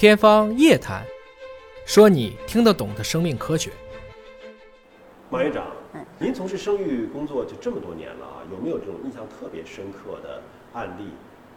[0.00, 1.02] 天方夜谭，
[1.84, 3.70] 说你听得懂的生命科学。
[5.28, 10.40] 马院长嗯，您从事生育工作就这么多年了啊，有没有这种印象特别深刻的
[10.72, 11.10] 案例？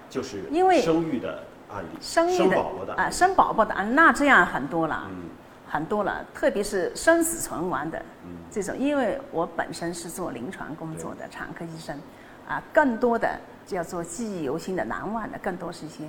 [0.10, 5.30] 就是因为生育的案例，生育的宝宝的啊，生宝宝的啊，那这样很多了，嗯。
[5.66, 8.36] 很多了，特别是生死存亡的嗯。
[8.52, 11.98] 这种，因为我本身是做临床工作的产科医生，
[12.46, 16.04] 啊，更多的叫做记忆犹新的、难忘的，更多是一些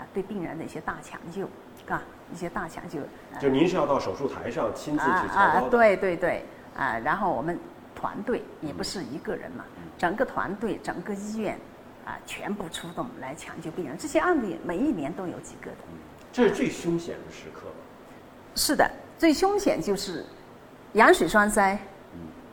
[0.00, 1.44] 啊对病人的一些大抢救，
[1.92, 6.44] 啊，一些大抢救，啊就您是要到手术台上亲自去操啊啊刀，的，对对对，
[6.76, 7.58] 啊，然后我们
[7.94, 11.58] 团队也不是一个人嘛，嗯整个团队、整个医院
[12.06, 13.98] 啊，全部出动来抢救病人。
[13.98, 15.76] 这些案例每一年都有几个的。
[16.32, 17.76] 这是最凶险的时刻吧？
[18.54, 20.24] 是的，最凶险就是
[20.94, 21.78] 羊水栓塞、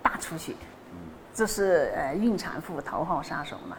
[0.01, 0.53] 大出血，
[1.33, 3.77] 这是呃孕产妇头号杀手嘛。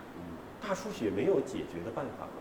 [0.60, 2.32] 大出血没有解决的办法吗？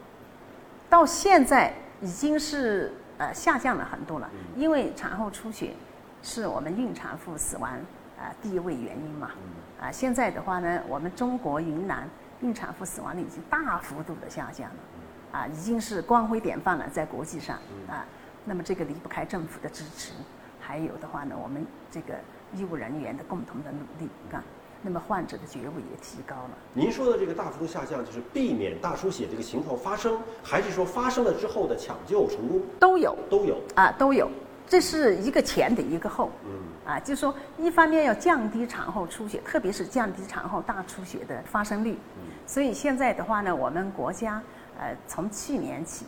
[0.90, 5.74] 到现在已经是呃下降了很多了，因为产后出血
[6.22, 7.72] 是我们孕产妇死亡
[8.18, 9.32] 啊、第一位原因嘛。
[9.80, 12.10] 啊，现在的话呢，我们中国云南
[12.42, 17.58] 孕产妇死亡率已经大幅度的下降了，啊，已经是光辉典范了，在国际上。
[17.88, 18.06] 啊。
[18.50, 20.14] 那么这个离不开政府的支持，
[20.58, 22.16] 还有的话呢，我们这个
[22.56, 24.42] 医务人员的共同的努力啊，
[24.82, 26.52] 那么患者的觉悟也提高了。
[26.74, 33.58] 您说的这个大幅度下降，就是避免大出血这个情况发生，还是说发生了之后的抢救成功都有都有？
[33.76, 34.30] 啊，都有，
[34.68, 36.32] 这是一个前的一个后。
[36.46, 36.52] 嗯
[36.88, 41.98] 啊，就是说，一方面要降低产后出血，特别是降低产后大出血的发生率。
[42.16, 44.42] 嗯所以现在的话呢，我们国家
[44.80, 46.06] 呃，从去年起，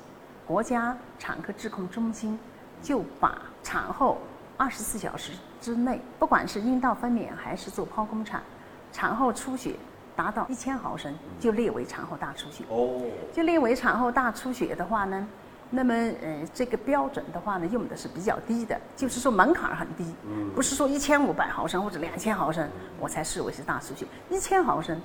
[0.47, 2.39] 国家产科质控中心
[2.81, 4.17] 就把产后
[4.55, 8.41] 二十四小时之内，不管是阴道分娩还是做剖宫产，
[8.91, 9.75] 产后出血
[10.15, 12.63] 达到一千毫升，就列为产后大出血。
[12.69, 13.01] 哦，
[13.33, 15.27] 就列为产后大出血的话呢，
[15.69, 20.05] 那么呃这个标准的话呢，用的是比较低的，就是说门槛很低，
[20.53, 22.67] 不是说一千五百毫升或者两千毫升
[22.99, 24.99] 我才视为是大出血，一千毫升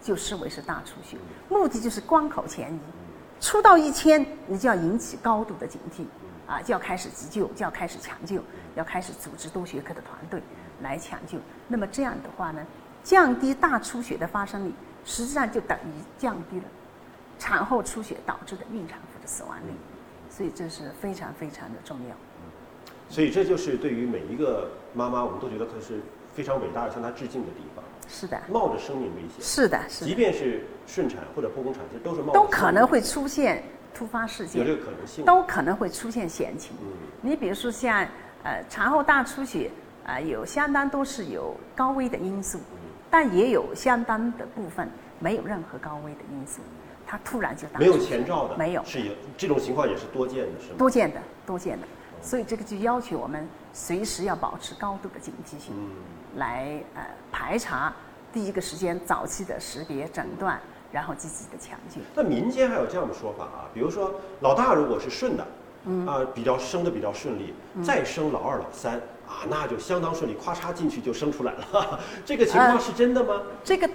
[0.00, 1.16] 就视为是大出血，
[1.48, 2.78] 目的就是关口前移，
[3.40, 6.04] 出到一千你就要引起高度的警惕，
[6.46, 8.40] 啊就要开始急救，就要开始抢救，
[8.76, 10.40] 要开始组织多学科的团队
[10.82, 11.38] 来抢救。
[11.66, 12.64] 那么这样的话呢，
[13.02, 14.72] 降低大出血的发生率，
[15.04, 16.64] 实际上就等于降低了
[17.38, 19.72] 产后出血导致的孕产妇的死亡率，
[20.28, 22.14] 所以这是非常非常的重要。
[23.08, 26.00] 所以这就是对于每一个妈妈，我们都觉得她是
[26.34, 27.84] 非常伟大的，向她致敬的地方。
[28.08, 33.62] 是的，冒着生命危险，是的，是即，便是顺产或者剖宫产，这都是冒都可能会出现
[33.94, 35.24] 突发事件有这，个可能性。
[35.24, 36.76] 都可能会出现险情。
[36.82, 36.88] 嗯
[37.22, 38.06] 你比如说像
[38.42, 39.70] 呃产后大出血
[40.04, 42.58] 啊、呃有相当多是有高危的因素，
[43.10, 44.88] 但也有相当的部分
[45.18, 46.60] 没有任何高危的因素，
[47.06, 50.74] 它突然就大没有前兆的，没有是有这种情况也是多见的，是吗？
[50.78, 51.86] 多见的，多见的。
[52.22, 55.90] 所以这个就要求我们随时要保持高度的警惕性，嗯
[56.36, 57.92] 来呃排查
[58.32, 60.60] 第一个时间早期的识别诊断，
[60.92, 62.00] 然后积极的抢救。
[62.14, 65.46] 那民间还有这样的说法啊，比如说老大如果是顺的，
[65.86, 72.00] 嗯啊、比较生的比较顺利，再生老二、老三啊，那就相当顺利，咔嚓进去就生出来了。
[72.26, 73.40] 这个情况呃是真的吗？
[73.62, 73.88] 这个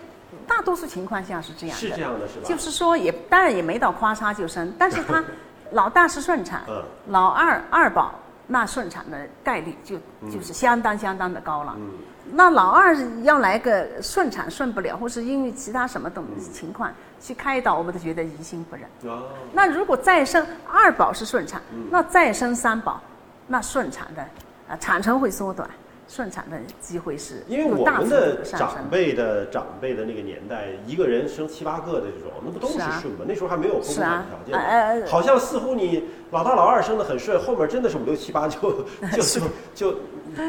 [0.47, 2.45] 大多数情况下是这样的，是这样的，是吧？
[2.47, 5.21] 就是说也当然也没到咔嚓就生，但是他
[5.71, 8.15] 老大是顺产，嗯老二二宝
[8.47, 9.97] 那顺产的概率就
[10.31, 11.73] 就是相当相当的高了。
[11.77, 11.91] 嗯
[12.31, 16.91] 那老二要来个顺产顺不了，或是因为其他什么东西情况
[17.21, 19.13] 去开刀，我们都觉得于心不忍。
[19.13, 19.21] 啊，
[19.53, 22.99] 那如果再生二宝是顺产，嗯那再生三宝，
[23.45, 24.25] 那顺产的
[24.67, 25.69] 啊产程会缩短，
[26.07, 28.87] 顺产的机会是因为我们的长。
[28.89, 33.25] 辈的长辈的那个年代，一个人生七八个的这种，那不都是顺吗？
[33.27, 38.59] 那时候还没有剖宫产条件呃的，好像似乎你老大老二生的很顺，后面真的是五六七八就
[39.11, 39.41] 就就
[39.75, 39.91] 就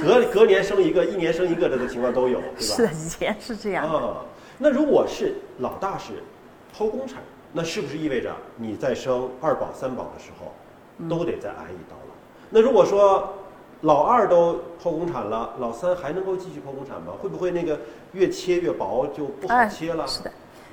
[0.02, 2.76] 隔隔年生一个，一年生一个的这个情况都有，对吧？
[2.76, 3.86] 是的，以前是这样。
[3.86, 4.16] 啊，
[4.58, 6.12] 那如果是老大是
[6.76, 7.22] 剖宫产，
[7.52, 10.52] 那是不是意味着你在生二宝、三宝的时候，
[10.98, 12.14] 嗯都得再挨一刀了？
[12.50, 13.34] 那如果说
[13.82, 17.12] 老二都剖宫产了，老三还能够继续剖宫产吗？
[17.20, 17.78] 会不会那个
[18.12, 20.06] 越切越薄就不好哎切了？
[20.06, 20.30] 是的，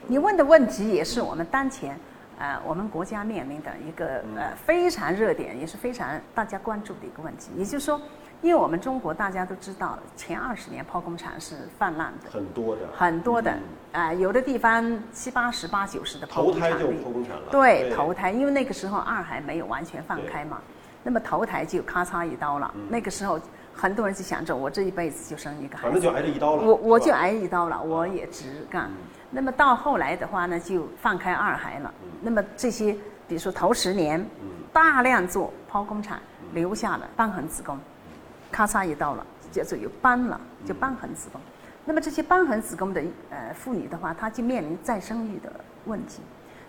[0.08, 2.00] 你问的问题也是我们当前
[2.40, 7.52] 呃我们国家面临的一个嗯呃非常热点，也是非常大家关注的一个问题。
[7.58, 8.00] 也就是说，
[8.42, 16.88] 因为我们中国大家都知道，前二十年剖宫产是泛滥的，很多的，很多的嗯啊、有的地方七八十、八九十的剖头胎就。
[16.88, 17.44] 剖宫产了。
[17.52, 20.60] 对，头胎，因为那个时候二还没有完全放开嘛，
[21.04, 22.74] 那么头台就咔嚓一刀了。
[22.90, 23.40] 那个时候
[23.74, 26.64] 很多人就想着，我这一辈子就生一个孩子，反正就挨这一刀了。
[26.64, 28.90] 我我就挨一刀了，我也直干。
[29.30, 31.94] 那么到后来的话呢，就放开二孩了。
[32.22, 32.94] 那么这些，
[33.28, 34.24] 比如说头十年，
[34.72, 36.20] 大量做剖宫产，
[36.54, 37.78] 留下了瘢痕子宫，
[38.52, 41.42] 咔嚓一刀了，叫做有斑了，就瘢痕子宫。
[41.84, 45.52] 那么这些瘢痕子宫的呃妇女的话，她就面临再生育的
[45.86, 46.22] 问题。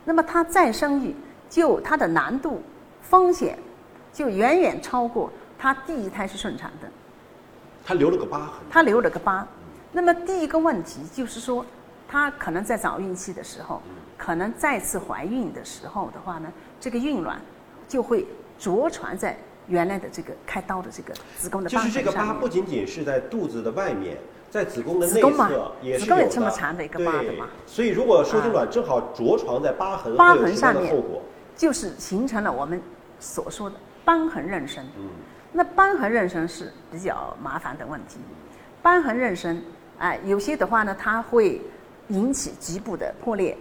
[0.05, 1.15] 那么她再生育，
[1.49, 2.63] 就她的难度、
[3.03, 3.59] 风险，
[4.15, 6.89] 就远远超过她第一胎是顺产的。
[7.85, 8.49] 她留了个疤痕。
[8.71, 9.47] 她留了个疤。
[9.93, 11.67] 那么第一个问题就是说，
[12.09, 13.83] 她可能在早孕期的时候，
[14.17, 16.51] 可能再次怀孕的时候的话呢，
[16.81, 17.39] 这个孕卵
[17.89, 18.25] 就会
[18.59, 24.17] 着床在原来的这个开刀的这个子宫的疤就是这个疤不仅仅是在肚子的外面。
[24.51, 27.49] 在子宫的内侧也是有的，一个疤痕嘛。
[27.67, 30.95] 所以如果受精卵正好着床在疤痕，疤痕上面，
[31.57, 32.81] 就是形成了我们
[33.19, 33.75] 所说的
[34.05, 34.81] 瘢痕妊娠。
[35.53, 38.19] 那瘢痕妊娠是比较麻烦的问题。
[38.83, 39.57] 瘢痕妊娠，
[39.99, 41.61] 哎，有些的话呢，它会
[42.09, 43.57] 引起局部的破裂。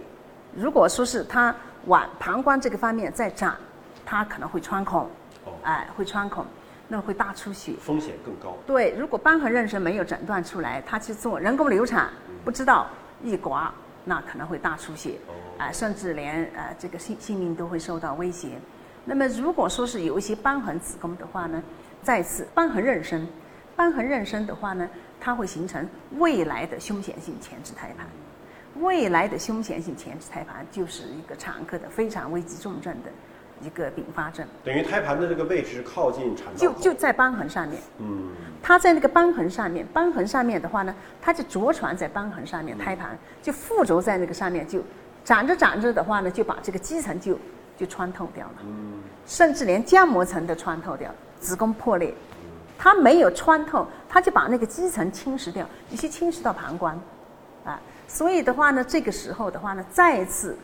[0.54, 1.54] 如果说是它
[1.86, 3.56] 往膀胱这个方面再长，
[4.04, 5.08] 它可能会穿孔。
[5.62, 6.44] 哎，会穿孔。
[6.86, 8.58] 那会大出血，风险更高。
[8.66, 12.10] 对，如果瘢痕妊娠没有诊断出来，他去做人工流产，
[12.44, 12.86] 不知道
[13.22, 13.72] 一刮，
[14.04, 15.18] 那可能会大出血，
[15.56, 18.58] 啊，甚至连呃这个性性命都会受到威胁。
[19.04, 21.62] 那么如果说是有一些瘢痕子宫的话呢，
[22.02, 23.26] 再次瘢痕妊娠，
[23.76, 24.88] 瘢痕妊娠的话呢，
[25.20, 28.06] 它会形成未来的凶险性前置胎盘，
[28.82, 33.10] 未来的凶险性前置胎盘就是一个产科的非常危急重症的。
[33.62, 37.80] 一个并发症，等于胎盘的这个位置靠近产道，就就在瘢痕上面。
[37.98, 44.82] 嗯，它在那个瘢痕上面，瘢痕上面的话呢，它就着床在瘢痕上面，胎盘就附着在那个上面，就
[45.24, 47.38] 长着长着的话呢，就把这个基层就
[47.76, 48.54] 就穿透掉了。
[48.64, 51.10] 嗯，甚至连浆膜层都穿透掉，
[51.40, 52.14] 子宫破裂，
[52.78, 57.00] 它没有穿透，它就把那个基层侵蚀掉，有些侵蚀到膀胱，
[57.64, 60.56] 啊，所以的话呢，这个时候的话呢，再次。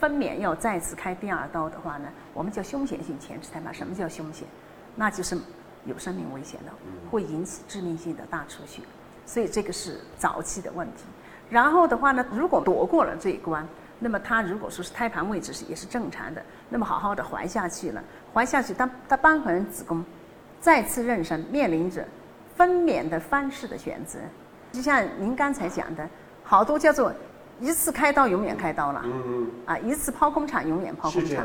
[0.00, 3.74] 分娩要再次开第二刀的话呢，我们叫凶险性前置胎盘。
[3.74, 4.46] 什么叫凶险？
[4.94, 5.36] 那就是
[5.84, 6.70] 有生命危险的，
[7.10, 8.80] 会引起致命性的大出血。
[9.26, 11.02] 所以这个是早期的问题。
[11.50, 13.66] 然后的话呢，如果躲过了这一关，
[13.98, 18.02] 那么它如果说是胎盘位置是也是正常的，那么好好的怀下去了，
[18.32, 20.04] 怀下去，当它瘢痕子宫
[20.60, 22.06] 再次妊娠，面临着
[22.56, 24.18] 分娩的方式的选择，
[24.72, 26.08] 就像您刚才讲的，
[26.42, 27.12] 好多叫做。
[27.60, 31.44] 一次开刀永远开刀了，嗯嗯，啊，一次剖宫产永远剖宫产。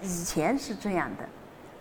[0.00, 1.28] 以前是这样的，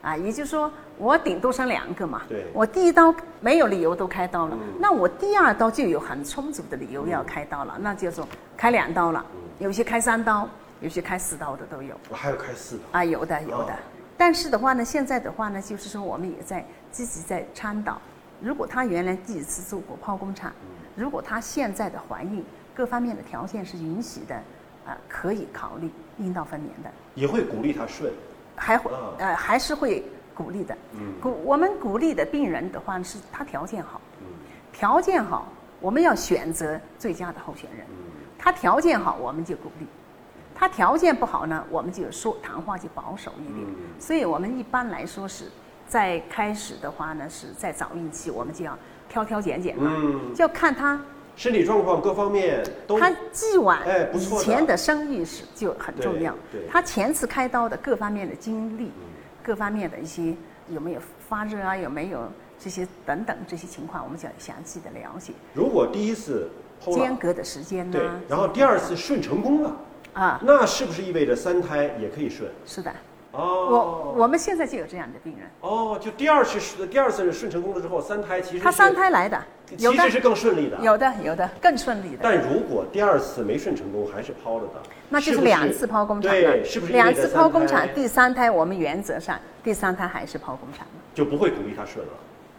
[0.05, 9.25] 啊，也就是说我顶多生两个嘛，对，我第一刀没有理由都开刀了，那我第二刀就有很充足的理由要开刀了，那就说开两刀了，
[9.57, 10.47] 有些开三刀，
[10.79, 11.95] 有些开四刀的都有。
[12.09, 13.73] 我还有开四刀啊，有的有的，
[14.15, 17.99] 但是的话呢，现在的话呢，就是说我们也在积极在倡导，
[18.39, 20.53] 如果她原来第一次做过剖宫产，
[20.95, 22.43] 如果她现在的怀孕。
[22.75, 24.35] 各方面的条件是允许的，
[24.85, 28.11] 啊，可以考虑阴道分娩的，也会鼓励他顺，
[28.55, 30.03] 还会呃还是会
[30.33, 30.77] 鼓励的。
[30.93, 34.27] 嗯，鼓我们鼓励的病人的话是他条件好，嗯，
[34.71, 35.47] 条件好，
[35.79, 37.85] 我们要选择最佳的候选人。
[37.89, 37.95] 嗯，
[38.37, 39.85] 他条件好，我们就鼓励；
[40.53, 43.65] 他条件不好呢，我们就说谈话就保守一点。
[43.99, 45.45] 所以我们一般来说是
[45.87, 49.91] 在开始的话呢，是在早孕期，我们就要挑挑拣拣嘛，
[50.35, 50.99] 就要看他。
[51.35, 53.77] 身体状况各方面都，他既往
[54.13, 56.33] 以前的生育史就很重要。
[56.69, 58.91] 他前次开刀的各方面的经历，
[59.43, 60.33] 各方面的一些
[60.69, 65.33] 有没有发热啊，有没有这些等等这些情况，我们就要详细的了解。
[65.53, 66.49] 如果第一次
[66.93, 67.99] 间隔的时间呢？
[67.99, 69.75] 对，然后第二次顺成功了
[70.13, 72.49] 啊，那是不是意味着三胎也可以顺？
[72.65, 72.91] 是的。
[73.35, 73.67] 哦，
[74.15, 75.49] 我我们现在就有这样的病人。
[75.61, 79.41] 哦，就第二次第二次顺成功了之后，三胎其实他三胎来的，
[79.77, 80.77] 其实是更顺利的。
[80.81, 82.19] 有的有的更顺利的。
[82.21, 87.93] 但如果第二次没顺成功，还是剖了的，那就是两次剖宫产对，是不是两次剖宫产？
[87.93, 92.13] 第三胎我们原则上第三胎还是剖宫产就不会鼓励他顺了。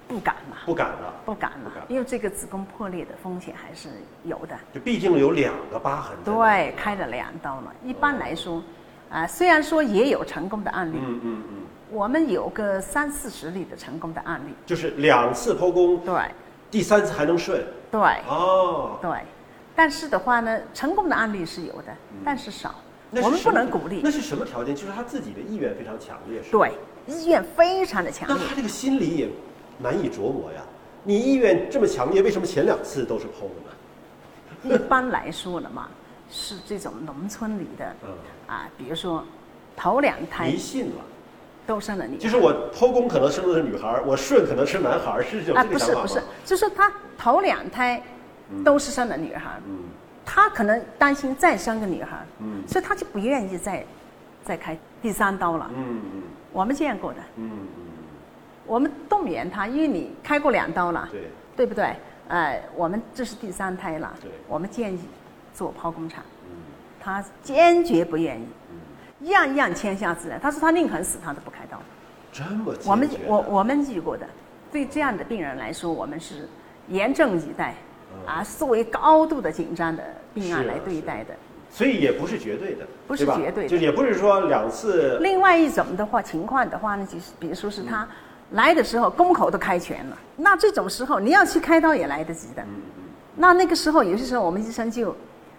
[0.08, 3.88] 不敢了，不敢了，不敢了，因为这个子宫破裂的风险还是
[4.24, 4.56] 有的。
[4.72, 6.16] 就毕竟有两个疤痕。
[6.24, 7.72] 对，开了两刀了。
[7.82, 8.62] 一般来说。
[9.10, 11.54] 啊，虽然说也有成功的案例，嗯嗯嗯，
[11.90, 16.14] 我们有个三四十例的成功的案例，就是两次剖宫，对，
[16.70, 19.10] 第三次还能顺，对，哦，对，
[19.74, 22.74] 但是的话呢，成功的案例是有的，但是少，
[23.12, 24.00] 我们不能鼓励。
[24.02, 24.74] 那是什么条件？
[24.74, 26.72] 就是他自己的意愿非常强烈，是对，
[27.06, 28.36] 意愿非常的强烈。
[28.36, 29.28] 那他这个心理也
[29.78, 30.60] 难以琢磨呀。
[31.04, 34.74] 你意愿这么强烈，为什么前两次都是剖的呢？
[34.74, 35.88] 一般来说了嘛。
[36.30, 37.94] 是这种农村里的，
[38.46, 39.24] 啊，比如说
[39.76, 41.02] 头两胎迷信了，
[41.66, 48.02] 都生了女，就是我剖宫可能生的是女孩，我顺可能是男孩，是这种啊，不是不是，就是他头两胎
[48.64, 49.78] 都是生的女孩，嗯，
[50.24, 53.84] 他可能担心再生个女孩，嗯，所以他就不愿意再
[54.44, 57.82] 再开第三刀了，嗯嗯，我们见过的，嗯嗯，
[58.66, 61.94] 我们动员他，因为你开过两刀了，对，对不对？
[62.28, 64.98] 呃，我们这是第三胎了对，我们建议
[65.56, 66.50] 做剖宫产，嗯
[67.00, 70.38] 他坚决不愿意，嗯，样样签下自然。
[70.38, 71.80] 他说他宁肯死，他都不开刀。
[72.30, 74.26] 这么我们我我们遇过的，
[74.70, 76.46] 对这样的病人来说，我们是
[76.88, 77.74] 严阵以待，
[78.12, 78.26] 嗯。
[78.26, 80.02] 啊，作为高度的紧张的
[80.34, 81.34] 病案来对待的。
[81.70, 83.68] 所以也不是绝对的，不是绝对的。
[83.68, 85.18] 就也不是说两次。
[85.20, 88.06] 另外一种的话情况的话呢，就是比如说是他
[88.52, 92.62] 来的时候宫口都开全了，那这种时候你要去开刀也来得及的。
[92.62, 92.82] 嗯。
[93.34, 95.14] 那那个时候有些时候我们医生就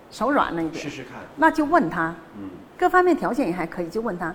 [0.09, 4.33] 手软了一点，试试看，那就问他，嗯，各方面条件也还可以，就问他，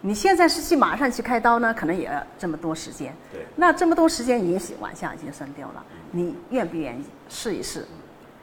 [0.00, 1.72] 你现在是去马上去开刀呢？
[1.74, 3.14] 可能也要这么多时间。
[3.32, 7.86] 对，那这么多时间也许往下已经生掉了，你愿不愿意试一试？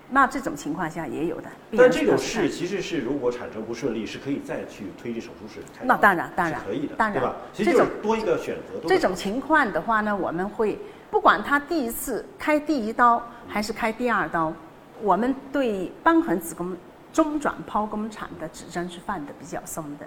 [0.10, 1.50] 那这种情况下也有的。
[1.78, 5.84] 但这种是事其实是如果产生不顺利，是可以再去推进手术室开。
[5.84, 7.36] 那当然当然可以的，当然对吧？
[7.52, 8.88] 其实就是这种多一个选择。
[8.88, 10.80] 这种情况的话呢，我们会
[11.12, 14.54] 不管他第一次开第一刀还是开第二刀，
[15.01, 16.75] 我们对瘢痕子宫
[17.13, 20.06] 中转剖宫产的指针是放的比较松的，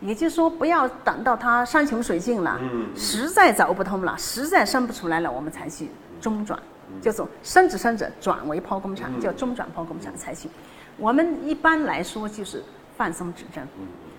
[0.00, 2.60] 也就是说不要等到它山穷水尽了，
[2.94, 5.88] 实在走不通了，实在生不出来了，我们才去
[6.20, 6.58] 中转，
[7.00, 9.20] 叫做生着生着转为剖宫产，嗯。
[9.20, 10.50] 叫中转剖宫产才行。
[10.98, 12.62] 我们一般来说就是
[12.96, 13.66] 放松指针，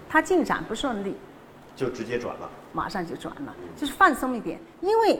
[0.09, 1.15] 它进展不顺利，
[1.75, 2.49] 就直接转了。
[2.73, 5.19] 马上就转了，就是放松一点，因为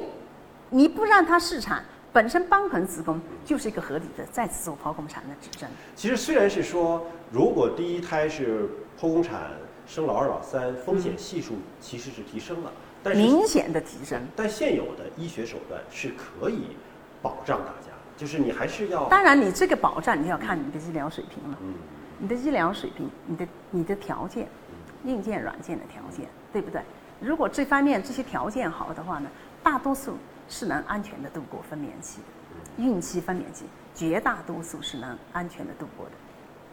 [0.70, 5.70] 你不让它试产，本身瘢痕子宫就是一个合理的再次做剖宫产的指征。
[5.96, 9.52] 其实虽然是说，如果第一胎是剖宫产
[9.88, 14.22] 生老二老三，风险系数其实是提升了，但是明显的提升。
[14.36, 16.68] 但现有的医学手段是可以
[17.22, 21.74] 保障大家，就是你还是要当然，你这个保障你要看你的医疗水平了，嗯
[22.20, 24.48] 你的医疗水平，你的你的条件，
[25.06, 26.82] 硬件、软件的条件，对不对？
[27.20, 29.30] 如果这方面这些条件好的话呢，
[29.64, 30.18] 大多数
[30.52, 33.64] 是能安全的度过分娩期的，孕期、分娩期，
[33.96, 36.12] 绝大多数是能安全的度过的。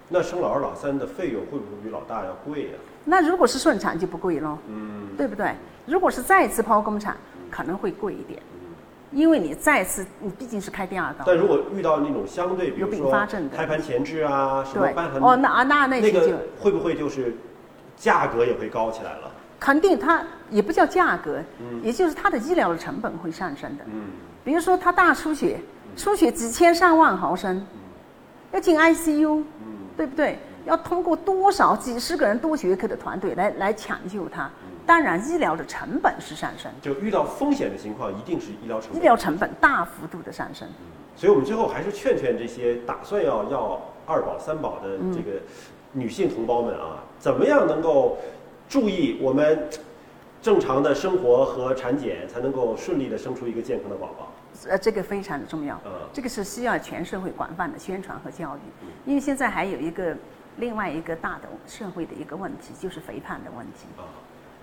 [0.08, 4.58] 那生老二老三的费用会不会比老大要贵呀、那如果是顺产就不贵喽。
[4.66, 5.54] 嗯，对不对？
[5.86, 7.16] 如果是再次剖宫产，
[7.50, 8.42] 可能会贵一点，
[9.12, 11.24] 因为你再次你毕竟是开第二刀。
[11.24, 17.36] 但如果遇到那种相对，比如说发症的胎盘前置啊，什么对瘢痕，哦，那啊那那那个会不会就是
[17.96, 19.30] 价格也会高起来了？
[19.58, 23.84] 肯定它也不叫价格，嗯也就是它的医疗的成本会上升的。
[23.86, 24.04] 嗯，
[24.44, 25.58] 比如说他大出血，
[25.96, 27.66] 出血几千上万毫升，
[28.52, 30.38] 要进 ICU，嗯对不对？
[30.64, 34.50] 要通过多少几十个人多学科的团队来来抢救他。
[34.84, 38.98] 当然，医疗的成本是上升，就遇到风险的情况，一定是医疗成本。
[38.98, 40.68] 医疗成本大幅度的上升。
[41.16, 45.40] 所以我们最后还是劝劝这些打算要要二保三保的嗯这个
[45.92, 48.18] 女性同胞们啊，怎么样能够
[48.68, 49.68] 注意我们
[50.42, 54.32] 正常的生活和产检，才能够顺利的生出一个健康的宝宝。
[54.68, 55.80] 呃，这个非常的重要。
[55.84, 58.60] 嗯，这个是需要全社会广泛的宣传和教育，
[59.04, 60.16] 因为现在还有一个
[60.56, 63.86] 另外一个大的社会的一个问题，就是肥胖的问题。
[63.96, 64.02] 啊，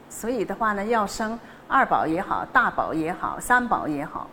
[0.10, 4.30] 所以的话呢，要生二宝也好，大宝也好，三宝也好，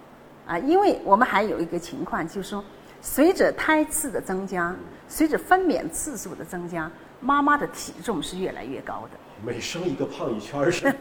[0.46, 2.64] 啊，因为我们还有一个情况，就是说，
[3.00, 4.74] 随着胎次的增加，
[5.08, 6.90] 随着分娩次数的增加，
[7.22, 9.18] 妈妈的体重是越来越高的。
[9.44, 10.84] 每生一个胖一圈儿是，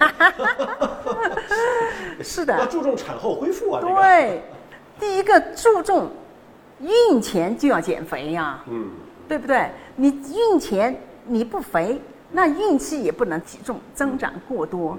[2.46, 2.58] 的。
[2.58, 3.82] 要的，注重产后恢复啊。
[3.82, 4.42] 对，
[5.00, 6.10] 第一个注重
[6.80, 8.90] 孕前就要减肥呀、嗯，
[9.28, 9.70] 对不对？
[9.96, 12.02] 你孕前你不肥，
[12.32, 14.98] 那孕期也不能体重增长过多。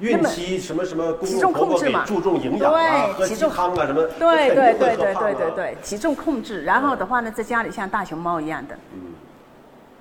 [0.00, 2.04] 孕期什么什么体重控制嘛。
[2.04, 2.72] 注重营养
[3.16, 9.13] 对体重汤啊什么，对对对对对对对，体重控制，然后的话呢，在家里像大熊猫一样的，嗯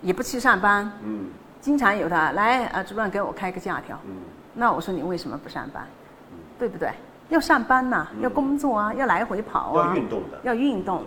[0.04, 1.26] 也不去上班，嗯
[1.60, 4.00] 经常有的来啊，主任给我开个假条。
[4.06, 4.14] 嗯
[4.54, 5.88] 那我说你为什么不上班？
[6.60, 6.92] 对不对？
[7.30, 11.04] 要上班呐、要工作啊，要来回跑啊，要运动的要运动。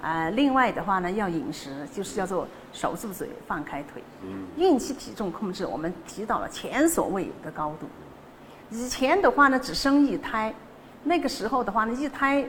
[0.00, 4.02] 啊、另外的话呢，要饮食，就是叫做守住嘴，放开腿。
[4.22, 7.86] 嗯孕期体重控制，我们提到了前所未有的高度。
[8.70, 10.54] 以前的话呢，只生一胎，
[11.04, 12.44] 那个时候的话呢，一胎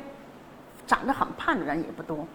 [0.88, 2.26] 长得很胖的人也不多。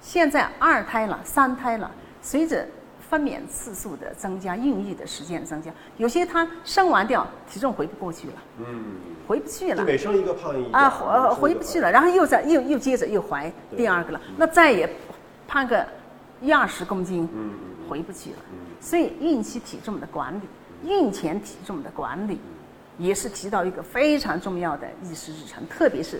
[0.00, 2.66] 现在二胎了，三胎了，随着
[3.12, 8.94] 分娩次数的增加，孕育的时间增加，有些她生完掉，体重回不过去了，嗯，
[9.28, 9.84] 回不去了。
[9.84, 14.88] 每生一个胖一啊，回呃回不去了，然后又再又又接着又怀第二个了，那再也
[15.46, 15.86] 胖个
[16.40, 17.50] 一二十公斤，嗯
[17.86, 18.36] 回不去了。
[18.50, 18.56] 嗯。
[18.80, 22.40] 所以孕期体重的管理，孕前体重的管理，
[22.96, 26.18] 也是提到一个非常重要的议事日程，特别是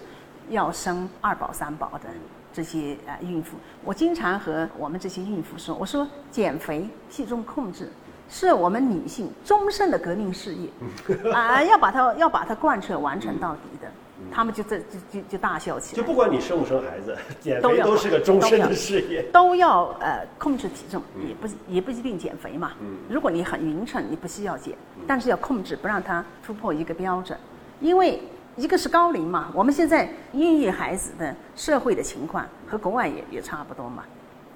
[0.50, 2.10] 要生二宝三宝的
[2.52, 3.56] 这些呃孕妇。
[3.84, 7.88] 我经常和我们这些孕妇说，我说减肥、体重控制。
[8.34, 10.70] 是我们女性终身的革命事业，
[11.34, 13.86] 啊，要把它要把它贯彻完成到底的。
[14.30, 19.22] 他们就这就就就大笑起来，就不管你生不生孩子，减肥都是个终身的事业。
[19.32, 22.72] 都要呃控制体重，嗯也不也不一定减肥嘛。
[23.06, 27.38] 如果你很匀称，你不需要减，嗯但是要控制，不让它突破一个标准，
[27.80, 28.22] 因为
[28.56, 34.04] 一个是高龄嘛，我们现在孕育孩子的社会的情况和国外也也差不多嘛，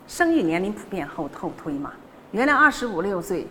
[0.06, 1.92] 生育年龄普遍后后推嘛，
[2.30, 3.46] 原来二十五六岁，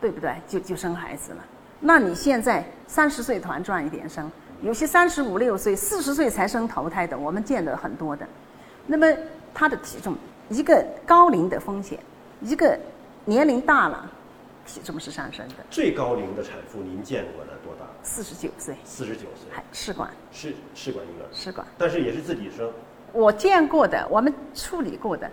[0.00, 0.34] 对不对？
[0.46, 1.44] 就就生孩子了，
[1.80, 4.30] 那你现在三十岁团转一点生，
[4.60, 8.26] 有些三十五六岁、四十岁才生头胎的，我们见得很多的。
[8.86, 9.06] 那么
[9.54, 10.14] 他的体重，
[10.50, 11.98] 一个高龄的风险，
[12.42, 12.78] 一个
[13.24, 14.10] 年龄大了，
[14.68, 15.54] 体重是上升的。
[15.70, 17.86] 最高龄的产妇您见过的多大？
[18.02, 18.76] 四十九岁。
[18.84, 20.10] 四十九岁，还试管。
[20.30, 22.70] 试试管婴儿，试管，但是也是自己生。
[23.14, 25.28] 我见过的，我们处理过的，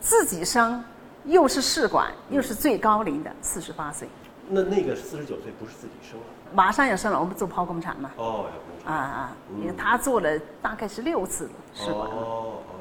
[0.00, 0.84] 自己生，
[1.24, 4.08] 又是试管，又是最高龄的四十八岁，
[4.48, 6.26] 那那个四十九岁不是自己生了？
[6.52, 8.10] 马上要生了，我们做剖宫产嘛。
[8.16, 12.08] 哦，要工啊啊，因为他做了大概是六次试管。
[12.08, 12.76] 了，哦哦，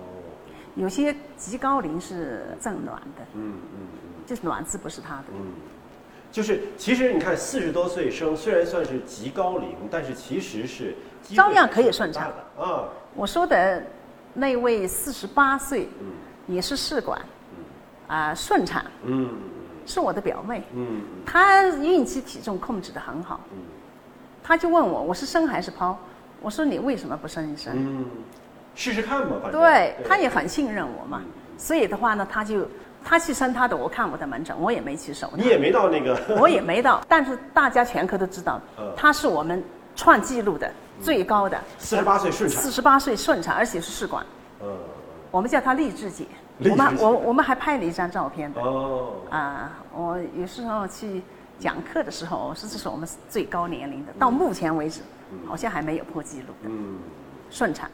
[0.75, 3.87] 有些极高龄是赠卵的，嗯嗯
[4.25, 5.25] 就是卵子不是他的。
[5.33, 5.51] 嗯，
[6.31, 10.95] 就是其实你看四十多岁生，虽然算是极高龄，但是其实是
[11.35, 12.85] 照样可以顺产的啊。
[13.13, 13.83] 我说的
[14.33, 16.07] 那位四十八岁，嗯
[16.47, 17.21] 也是试管，
[18.07, 19.29] 啊、顺产，嗯
[19.85, 23.57] 是我的表妹，嗯她孕期体重控制的很好，嗯
[24.41, 25.93] 她就问我，我是生还是剖？
[26.41, 27.73] 我说你为什么不生一生？
[27.75, 28.05] 嗯，
[28.73, 32.65] 试试看嘛，反正对，她也很信任我嘛嗯，所以的话呢，她就
[33.03, 39.63] 她去生他的，我看我的门诊，我也没去手你也没到那个， 我也没到，但是大家全科都知道嗯，她是我们
[39.95, 42.61] 创纪录的最高的，四十八岁顺产。
[42.61, 44.25] 四，十八岁顺产，而且是试管，
[44.61, 44.67] 嗯。
[45.31, 46.25] 我们叫她励志姐，
[46.59, 48.61] 我们我我们还拍了一张照片的。
[48.61, 51.21] 哦，啊，我有时候去
[51.57, 55.01] 讲课的时候，我说这是我们最高年龄的，到目前为止
[55.47, 56.97] 好像还没有破纪录的嗯。
[57.49, 57.89] 顺产。